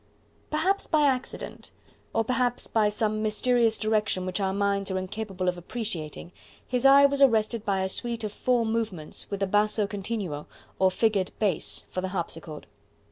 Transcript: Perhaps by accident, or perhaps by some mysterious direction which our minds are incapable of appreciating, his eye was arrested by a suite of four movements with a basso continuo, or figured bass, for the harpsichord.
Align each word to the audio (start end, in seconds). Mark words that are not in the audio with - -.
Perhaps 0.49 0.87
by 0.87 1.03
accident, 1.03 1.69
or 2.11 2.23
perhaps 2.23 2.65
by 2.65 2.89
some 2.89 3.21
mysterious 3.21 3.77
direction 3.77 4.25
which 4.25 4.39
our 4.39 4.51
minds 4.51 4.89
are 4.89 4.97
incapable 4.97 5.47
of 5.47 5.59
appreciating, 5.59 6.31
his 6.67 6.87
eye 6.87 7.05
was 7.05 7.21
arrested 7.21 7.63
by 7.63 7.81
a 7.83 7.87
suite 7.87 8.23
of 8.23 8.33
four 8.33 8.65
movements 8.65 9.29
with 9.29 9.43
a 9.43 9.47
basso 9.47 9.85
continuo, 9.85 10.47
or 10.79 10.89
figured 10.89 11.31
bass, 11.37 11.85
for 11.91 12.01
the 12.01 12.07
harpsichord. 12.07 12.65